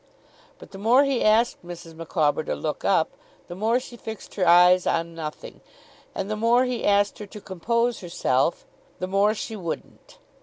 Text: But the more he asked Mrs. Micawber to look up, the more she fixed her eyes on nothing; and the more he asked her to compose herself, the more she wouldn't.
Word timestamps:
But 0.57 0.71
the 0.71 0.79
more 0.79 1.03
he 1.03 1.23
asked 1.23 1.63
Mrs. 1.63 1.93
Micawber 1.93 2.43
to 2.45 2.55
look 2.55 2.83
up, 2.83 3.11
the 3.47 3.53
more 3.53 3.79
she 3.79 3.95
fixed 3.97 4.33
her 4.33 4.47
eyes 4.47 4.87
on 4.87 5.13
nothing; 5.13 5.61
and 6.15 6.27
the 6.27 6.35
more 6.35 6.63
he 6.65 6.83
asked 6.83 7.19
her 7.19 7.27
to 7.27 7.39
compose 7.39 7.99
herself, 7.99 8.65
the 8.97 9.05
more 9.05 9.35
she 9.35 9.55
wouldn't. 9.55 10.17